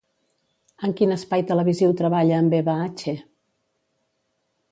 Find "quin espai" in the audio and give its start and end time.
1.01-1.43